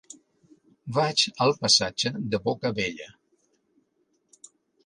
Vaig 0.97 1.25
al 1.45 1.53
passatge 1.59 2.13
de 2.33 2.41
Bocabella. 2.47 3.11